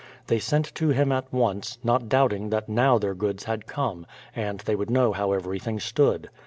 They 0.25 0.39
sent 0.39 0.73
to 0.73 0.89
him 0.89 1.11
at 1.11 1.31
once, 1.31 1.77
not 1.83 2.09
doubting 2.09 2.49
that 2.49 2.67
now 2.67 2.97
their 2.97 3.13
goods 3.13 3.43
had 3.43 3.67
come, 3.67 4.07
and 4.35 4.59
they 4.61 4.75
would 4.75 4.89
know 4.89 5.13
how 5.13 5.31
every 5.31 5.59
thing 5.59 5.79
stood. 5.79 6.31